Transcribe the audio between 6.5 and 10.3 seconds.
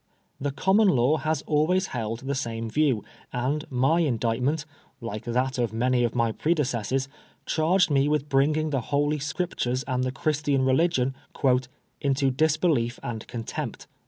<^essors, chained me with bringing the Holy Scriptures and the